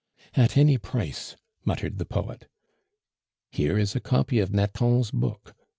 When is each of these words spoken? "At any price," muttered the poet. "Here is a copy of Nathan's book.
"At 0.35 0.57
any 0.57 0.79
price," 0.79 1.35
muttered 1.63 1.99
the 1.99 2.07
poet. 2.07 2.47
"Here 3.51 3.77
is 3.77 3.95
a 3.95 3.99
copy 3.99 4.39
of 4.39 4.51
Nathan's 4.51 5.11
book. 5.11 5.53